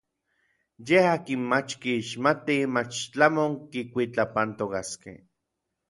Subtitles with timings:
[0.87, 5.17] Yej n akin mach kixmatij mach tlamon kikuitlapantokaskej.